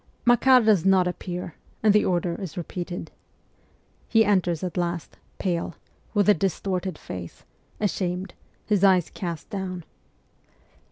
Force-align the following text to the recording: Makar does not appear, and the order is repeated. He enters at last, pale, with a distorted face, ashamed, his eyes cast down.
Makar 0.25 0.61
does 0.61 0.83
not 0.83 1.07
appear, 1.07 1.53
and 1.83 1.93
the 1.93 2.05
order 2.05 2.33
is 2.41 2.57
repeated. 2.57 3.11
He 4.09 4.25
enters 4.25 4.63
at 4.63 4.75
last, 4.75 5.17
pale, 5.37 5.75
with 6.15 6.27
a 6.27 6.33
distorted 6.33 6.97
face, 6.97 7.43
ashamed, 7.79 8.33
his 8.65 8.83
eyes 8.83 9.11
cast 9.11 9.51
down. 9.51 9.83